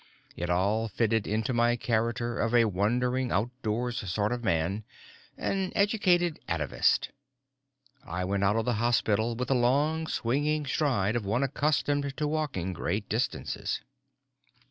[0.35, 4.83] It all fitted into my character of a wandering, outdoors sort of man,
[5.37, 7.09] an educated atavist.
[8.03, 12.27] I went out of the hospital with the long swinging stride of one accustomed to
[12.27, 13.81] walking great distances.